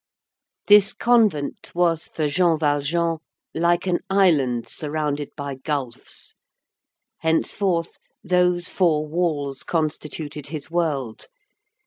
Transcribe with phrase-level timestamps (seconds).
[0.65, 3.19] This convent was for Jean Valjean
[3.53, 6.33] like an island surrounded by gulfs.
[7.19, 11.27] Henceforth, those four walls constituted his world.